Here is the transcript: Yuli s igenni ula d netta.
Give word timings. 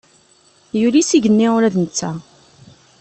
Yuli 0.79 1.01
s 1.09 1.11
igenni 1.17 1.47
ula 1.55 1.69
d 1.73 1.75
netta. 1.83 2.09